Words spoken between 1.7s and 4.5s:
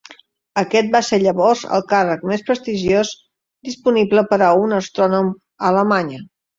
el càrrec més prestigiós disponible per